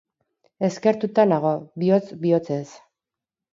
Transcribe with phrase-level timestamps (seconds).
[0.67, 1.53] Eskertuta nago,
[1.85, 2.75] bihotz-bihotzez.